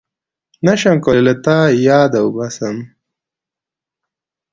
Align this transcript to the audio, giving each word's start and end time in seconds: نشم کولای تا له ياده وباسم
نشم 0.65 0.97
کولای 1.05 1.35
تا 1.45 1.55
له 1.69 1.75
ياده 1.87 2.19
وباسم 2.23 2.75